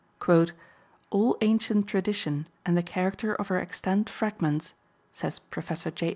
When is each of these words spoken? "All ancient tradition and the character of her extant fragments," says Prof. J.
"All 1.11 1.37
ancient 1.41 1.85
tradition 1.85 2.47
and 2.65 2.75
the 2.75 2.81
character 2.81 3.35
of 3.35 3.49
her 3.49 3.59
extant 3.59 4.09
fragments," 4.09 4.73
says 5.13 5.37
Prof. 5.37 5.93
J. 5.93 6.09